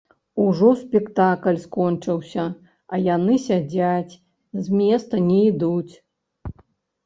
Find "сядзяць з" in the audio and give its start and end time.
3.47-4.83